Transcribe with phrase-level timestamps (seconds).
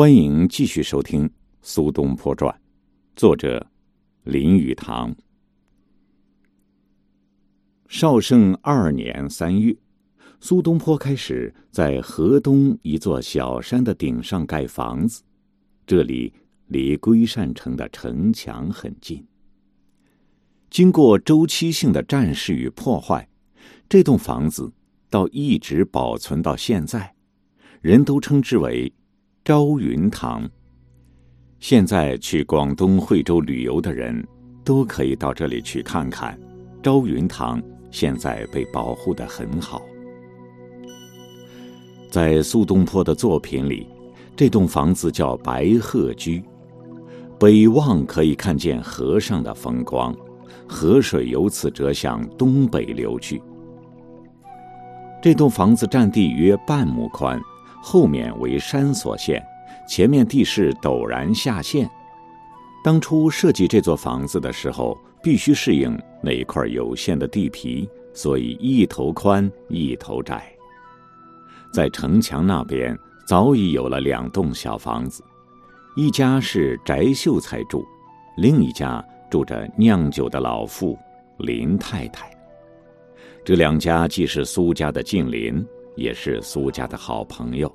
[0.00, 1.28] 欢迎继续收听
[1.60, 2.50] 《苏东坡传》，
[3.14, 3.70] 作者
[4.24, 5.14] 林语堂。
[7.86, 9.76] 绍圣二年三月，
[10.40, 15.22] 苏东坡开始在河东一座小山的顶上盖房子，
[15.86, 16.32] 这里
[16.68, 19.22] 离归善城的城墙很近。
[20.70, 23.28] 经过周期性的战事与破坏，
[23.86, 24.72] 这栋房子
[25.10, 27.14] 倒一直保存到现在，
[27.82, 28.90] 人都称之为。
[29.50, 30.48] 朝云堂。
[31.58, 34.24] 现在去广东惠州旅游的人，
[34.62, 36.38] 都可以到这里去看看。
[36.84, 39.82] 朝云堂现在被保护的很好。
[42.08, 43.88] 在苏东坡的作品里，
[44.36, 46.40] 这栋房子叫白鹤居，
[47.36, 50.14] 北望可以看见河上的风光，
[50.68, 53.42] 河水由此折向东北流去。
[55.20, 57.42] 这栋房子占地约半亩宽。
[57.82, 59.42] 后面为山所陷，
[59.88, 61.88] 前面地势陡然下陷。
[62.82, 70.50] 当初设计这座房子的时候，必须适应那一块有限的地皮，所以一头宽一头窄。
[71.72, 75.22] 在城墙那边早已有了两栋小房子，
[75.94, 77.84] 一家是翟秀才住，
[78.36, 80.98] 另一家住着酿酒的老妇
[81.38, 82.30] 林太太。
[83.44, 85.64] 这两家既是苏家的近邻。
[85.96, 87.74] 也是苏家的好朋友。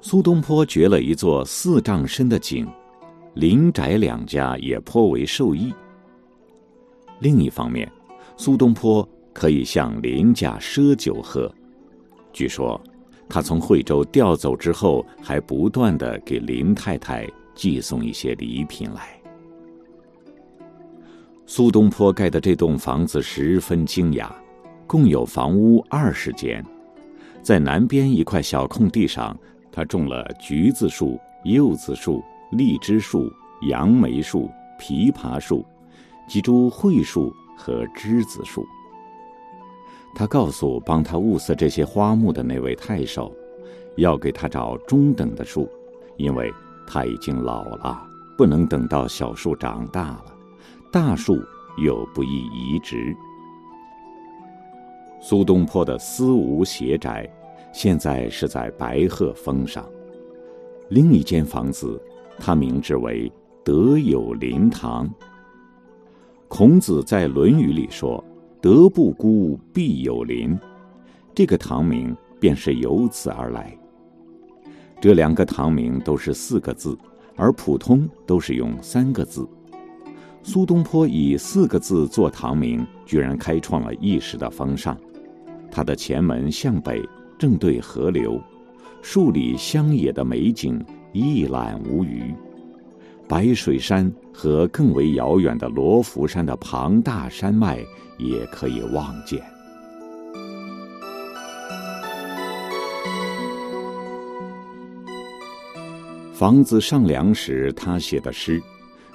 [0.00, 2.68] 苏东坡掘了一座四丈深的井，
[3.34, 5.72] 林宅两家也颇为受益。
[7.18, 7.90] 另一方面，
[8.36, 11.52] 苏东坡可以向林家赊酒喝。
[12.32, 12.80] 据说，
[13.28, 19.20] 他从惠州调走之后，还不断的给林太太寄送一些礼品来。
[21.46, 24.34] 苏东坡盖的这栋房子十分精雅。
[24.86, 26.64] 共有房屋二十间，
[27.42, 29.36] 在南边一块小空地上，
[29.72, 33.32] 他种了橘子树、柚子树、荔枝树、
[33.68, 34.48] 杨梅树、
[34.78, 35.64] 枇杷树、
[36.28, 38.64] 几株桧树和栀子树。
[40.14, 43.34] 他告诉帮他物色这些花木的那位太守，
[43.96, 45.68] 要给他找中等的树，
[46.16, 46.50] 因为
[46.86, 48.06] 他已经老了，
[48.38, 50.34] 不能等到小树长大了，
[50.92, 51.42] 大树
[51.84, 53.14] 又不易移植。
[55.20, 57.28] 苏东坡的思吴邪宅，
[57.72, 59.84] 现在是在白鹤峰上。
[60.88, 62.00] 另一间房子，
[62.38, 63.30] 他名之为
[63.64, 65.12] 德有林堂。
[66.48, 68.22] 孔子在《论语》里说
[68.62, 70.56] ：“德不孤，必有邻。”
[71.34, 73.76] 这个堂名便是由此而来。
[75.00, 76.96] 这两个堂名都是四个字，
[77.34, 79.46] 而普通都是用三个字。
[80.48, 84.96] 苏东坡以四个字做堂名，居然开创了一时的风尚。
[85.72, 87.02] 他的前门向北，
[87.36, 88.40] 正对河流，
[89.02, 90.80] 数里乡野的美景
[91.12, 92.32] 一览无余。
[93.26, 97.84] 白水山和更为遥远的罗浮山的庞大山脉
[98.16, 99.42] 也可以望见。
[106.32, 108.62] 房子上梁时，他写的诗，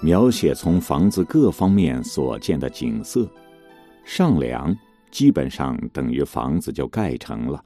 [0.01, 3.29] 描写从房子各方面所见的景色。
[4.03, 4.75] 上梁。
[5.11, 7.61] 基本上等于房子就盖成了，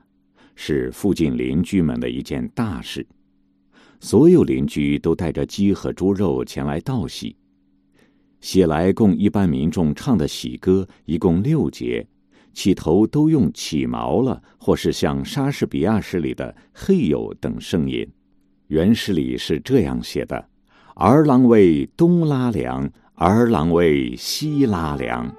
[0.55, 3.05] 是附近邻居们的一件大事。
[3.99, 7.35] 所有邻居都带着鸡和猪肉前来道喜。
[8.41, 12.03] 写来供一般民众唱的喜歌一共六节，
[12.51, 18.03] 起头都用起毛了，或是像莎士比亚诗里的嘿呦等声音。
[18.69, 20.49] 原诗里是这样写的
[20.97, 25.29] ：“儿郎为东拉梁，儿郎为西拉梁。”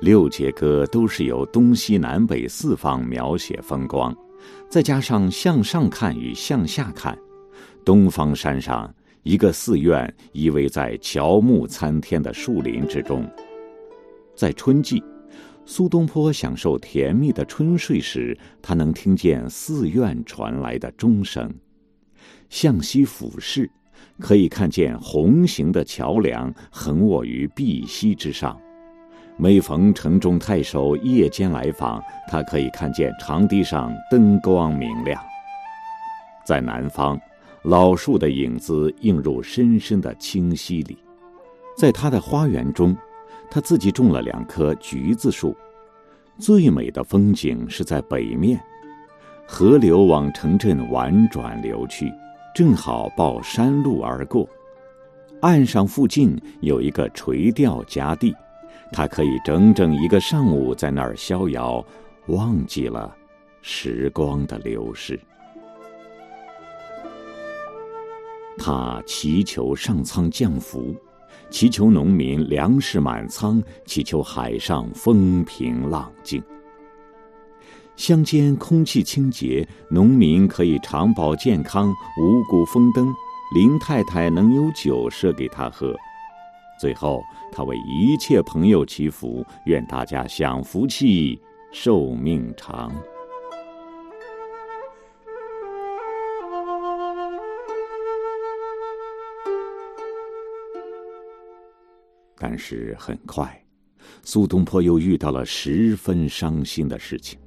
[0.00, 4.16] 六节歌都是由东西南北四方描写风光，
[4.70, 7.18] 再加上向上看与向下看，
[7.84, 8.92] 东方山上
[9.24, 13.28] 一个寺院依偎在乔木参天的树林之中。
[14.36, 15.02] 在春季，
[15.66, 21.48] 苏东坡享受甜蜜的春睡时，他能听见寺院传来的钟声；
[22.48, 23.68] 向西俯视，
[24.20, 28.58] 可以看见红形的桥梁横卧于碧溪之上。
[29.36, 35.20] 每逢城中太守夜间来访，他可以看见长堤上灯光明亮。
[36.46, 37.20] 在南方，
[37.62, 40.98] 老树的影子映入深深的清溪里。
[41.76, 42.96] 在他的花园中，
[43.50, 45.56] 他自己种了两棵橘子树。
[46.38, 48.60] 最美的风景是在北面，
[49.46, 52.12] 河流往城镇婉转流去，
[52.54, 54.48] 正好抱山路而过。
[55.40, 58.34] 岸上附近有一个垂钓夹地。
[58.92, 61.84] 他可以整整一个上午在那儿逍遥，
[62.28, 63.12] 忘记了
[63.60, 65.18] 时光的流逝。
[68.56, 70.94] 他祈求上苍降福，
[71.50, 76.40] 祈求农民粮食满仓，祈求海上风平浪静。
[77.96, 83.14] 乡间空气清洁，农民可以长保健康，五谷丰登。
[83.54, 85.94] 林太太能有酒设给他喝。
[86.80, 91.40] 最后，他为一切朋友祈福，愿大家享福气，
[91.72, 92.92] 寿命长。
[102.36, 103.64] 但是很快，
[104.24, 107.38] 苏东坡又遇到了十分伤心的事情。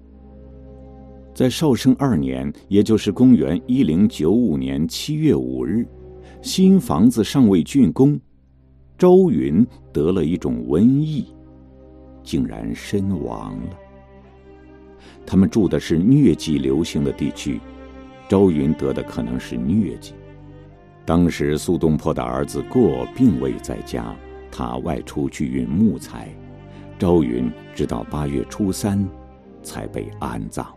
[1.38, 5.88] 在绍圣二年，也就是公元一零九五年七月五日，
[6.42, 8.19] 新房子尚未竣工，
[8.98, 9.63] 周云
[9.94, 11.28] 得了一种瘟疫，
[12.24, 13.78] 竟然身亡了。
[15.28, 17.62] 他们住的是疟疾流行的地区，
[18.28, 20.16] 周云得的可能是疟疾。
[21.06, 24.16] 当时苏东坡的儿子过并未在家，
[24.51, 26.36] 他外出去运木材，
[26.98, 29.07] 周云直到八月初三
[29.62, 30.77] 才被安葬。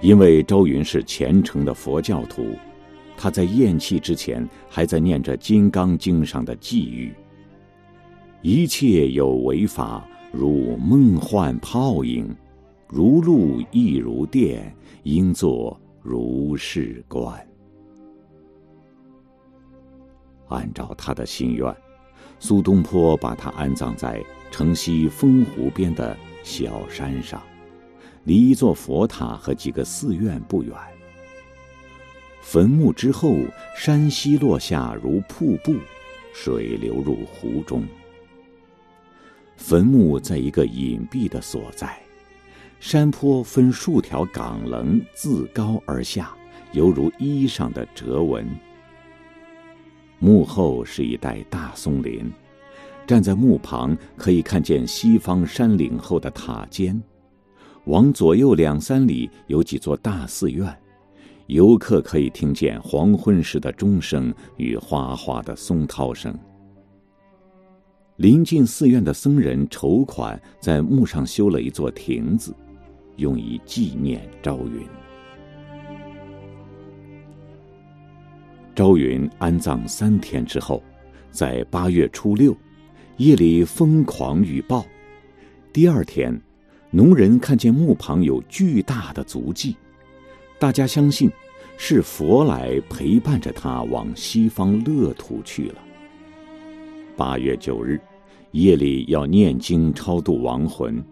[0.00, 2.54] 因为周云是虔诚的佛教徒，
[3.16, 7.12] 他在咽气之前还在念着《金刚经》上的寄语
[8.40, 12.32] ：“一切有为法，如梦幻泡影，
[12.86, 14.72] 如露亦如电，
[15.02, 17.36] 应作如是观。”
[20.46, 21.76] 按照他的心愿，
[22.38, 27.42] 苏东坡把他安葬在城西丰湖边的小山上。
[28.24, 30.74] 离一座佛塔和几个寺院不远。
[32.40, 33.34] 坟墓之后，
[33.76, 35.74] 山溪落下如瀑布，
[36.32, 37.84] 水流入湖中。
[39.56, 41.98] 坟墓在一个隐蔽的所在，
[42.80, 46.34] 山坡分数条岗棱，自高而下，
[46.72, 48.48] 犹如衣裳的折纹。
[50.20, 52.32] 墓后是一带大松林，
[53.06, 56.98] 站在墓旁可以看见西方山岭后的塔尖。
[57.88, 60.78] 往左右两三里有几座大寺院，
[61.46, 66.38] 游客可以听见黄昏时的钟声与哗哗的松涛声。
[68.16, 72.54] 临近寺院的僧人筹款，在墓上修了一座亭子，
[73.16, 74.86] 用以纪念朝云。
[78.74, 80.82] 朝云安葬三天之后，
[81.30, 82.54] 在八月初六，
[83.16, 84.84] 夜里疯狂雨暴，
[85.72, 86.38] 第二天。
[86.90, 89.76] 农人看见墓旁有巨大的足迹，
[90.58, 91.30] 大家相信
[91.76, 95.74] 是佛来陪伴着他往西方乐土去了。
[97.14, 98.00] 八月九日，
[98.52, 101.04] 夜里要念经超度亡魂。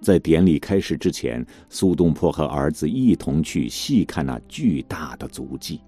[0.00, 5.78] 在典礼开始之前，苏东坡和儿子一同去细看那巨大的足迹。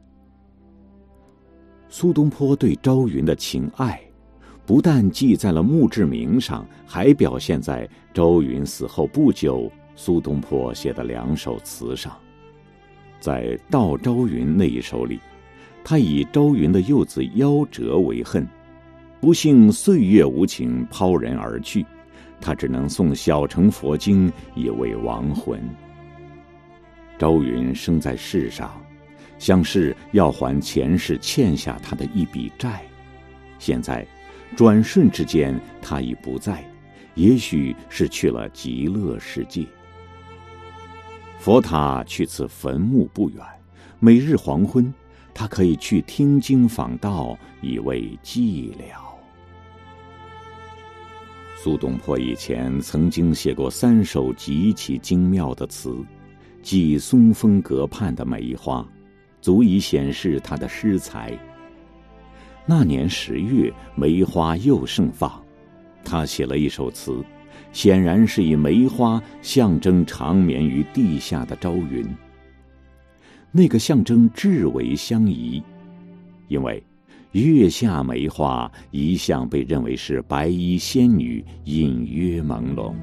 [1.88, 3.99] 苏东坡对朝云的情爱。
[4.64, 12.17] 不但记在了墓志铭上，还表现在周云死后不久，苏东坡写的两首词上。
[13.19, 15.19] 在《悼朝云》那一首里，
[15.82, 18.47] 他以周云的幼子夭折为恨，
[19.20, 21.85] 不幸岁月无情抛人而去，
[22.41, 25.61] 他只能送小乘佛经以慰亡魂。
[27.19, 28.81] 周云生在世上，
[29.38, 32.81] 像是要还前世欠下他的一笔债，
[33.59, 34.07] 现在。
[34.56, 36.64] 转瞬之间，他已不在，
[37.14, 39.66] 也许是去了极乐世界。
[41.38, 43.44] 佛塔去此坟墓不远，
[43.99, 44.92] 每日黄昏，
[45.35, 49.00] 他可以去听经访道，以慰寂寥。
[51.56, 55.97] 苏东坡以前曾经写过三首极其精妙的词，
[56.61, 58.87] 即松风阁畔的梅花，
[59.40, 61.37] 足以显示他的诗才。
[62.64, 65.42] 那年十月，梅花又盛放，
[66.04, 67.25] 他写了一首词，
[67.73, 72.07] 显然是以梅花象征长眠于地下的朝云。
[73.50, 75.62] 那个象征至为相宜，
[76.47, 76.83] 因为
[77.33, 82.95] 月下梅花一向被认为是白衣仙女，隐约朦胧，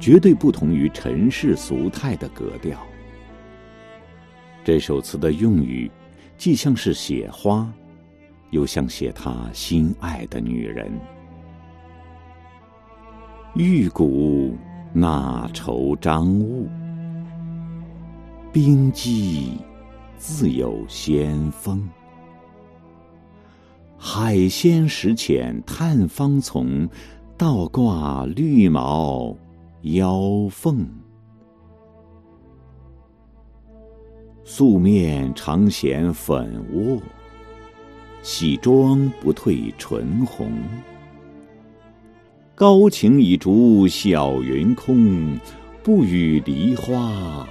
[0.00, 2.76] 绝对不同于尘世俗态的格调。
[4.64, 5.88] 这首词的用语，
[6.36, 7.72] 既像是写花。
[8.56, 10.90] 又像写他心爱的女人。
[13.54, 14.56] 玉骨
[14.94, 16.66] 那愁张物，
[18.50, 19.58] 冰肌
[20.16, 21.86] 自有仙风。
[23.98, 26.88] 海鲜石浅探芳丛，
[27.36, 29.36] 倒挂绿毛
[29.82, 30.86] 腰凤。
[34.44, 36.98] 素面常显粉窝，
[38.28, 40.50] 洗妆不褪唇红。
[42.56, 45.38] 高情已逐晓云空，
[45.84, 47.46] 不与梨花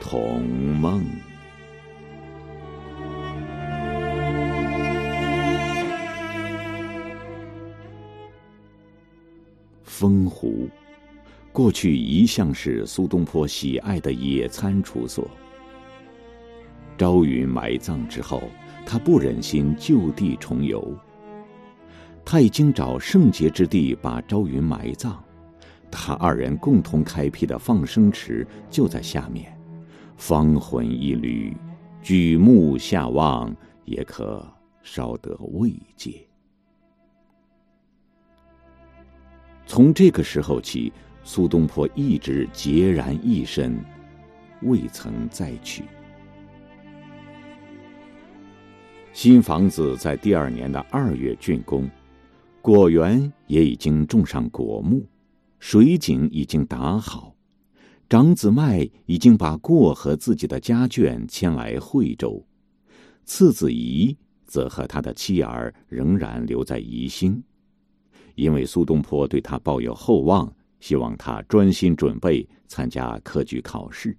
[0.00, 1.04] 同梦。
[9.82, 10.68] 风湖，
[11.50, 15.28] 过去一向是苏东坡喜爱的野餐处所。
[16.96, 18.42] 朝云埋葬之后，
[18.90, 20.96] 他不忍心就地重游。
[22.24, 25.16] 他已经找圣洁之地把朝云埋葬，
[25.90, 29.54] 他二人共同开辟的放生池就在下面，
[30.16, 31.54] 芳魂一缕，
[32.02, 33.54] 举目下望
[33.84, 34.42] 也可
[34.82, 36.26] 稍得慰藉。
[39.66, 40.90] 从这个时候起，
[41.22, 43.78] 苏东坡一直孑然一身，
[44.62, 45.84] 未曾再娶。
[49.20, 51.90] 新房子在第二年的二月竣工。
[52.62, 55.04] 果园也已经种上果木，
[55.58, 57.34] 水井已经打好，
[58.08, 62.40] 长子麦已经把过和自己的家眷迁来惠州，
[63.24, 67.42] 次子仪则和他的妻儿仍然留在宜兴，
[68.36, 70.48] 因为苏东坡对他抱有厚望，
[70.78, 74.16] 希望他专心准备参加科举考试。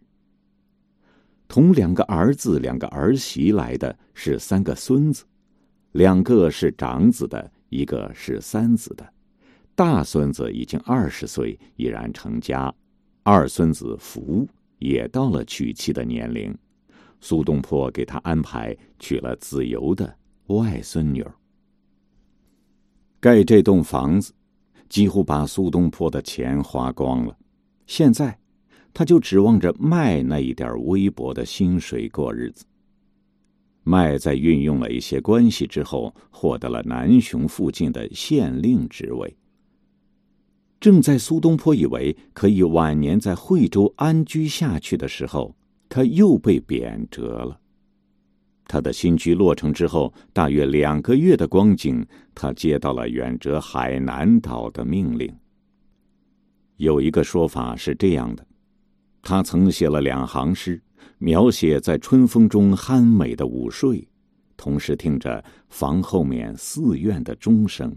[1.49, 5.25] 同两个儿子、两个儿媳来的是三个孙子，
[5.91, 7.51] 两个是长子的。
[7.69, 9.07] 一个是三子的，
[9.75, 12.73] 大孙子已经二十岁，已然成家；
[13.21, 14.47] 二孙子福
[14.79, 16.51] 也到了娶妻的年龄。
[17.21, 20.11] 苏东坡给他安排娶了子由的
[20.47, 21.31] 外孙女儿。
[23.19, 24.33] 盖这栋房子，
[24.89, 27.37] 几乎把苏东坡的钱花光了。
[27.85, 28.35] 现在，
[28.93, 32.65] 他就指望着卖那一点微薄的薪水过日子。
[33.84, 39.36] 麦在运用了一些关系之后，获得了南雄附近的县令职位。
[40.79, 45.55] 正在苏东坡以为可以晚年在惠州安居下去的时候，
[45.89, 47.60] 他又被贬谪了。
[48.67, 52.05] 他的新居落成之后，大约两个月的光景，
[52.36, 55.34] 他接到了远谪海南岛的命令。
[56.77, 58.46] 有一个说法是这样的：
[59.21, 60.81] 他曾写了两行诗。
[61.21, 64.07] 描写在春风中酣美的午睡，
[64.55, 67.93] 同时听着房后面寺院的钟声。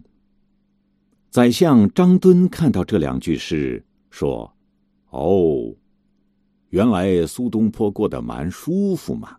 [1.31, 4.53] 宰相张敦看到这两句诗，说
[5.11, 5.73] ：“哦，
[6.71, 9.37] 原来苏东坡过得蛮舒服嘛。”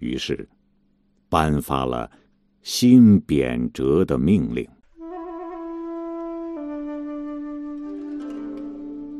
[0.00, 0.48] 于是，
[1.28, 2.10] 颁发了
[2.62, 4.66] 新贬谪的命令。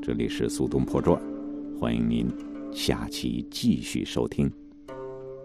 [0.00, 1.20] 这里是《苏东坡传》，
[1.80, 2.28] 欢迎您。
[2.72, 4.52] 下期继续收听，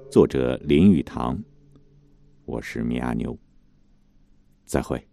[0.09, 1.39] 作者林语堂，
[2.45, 3.37] 我是米阿牛，
[4.65, 5.12] 再会。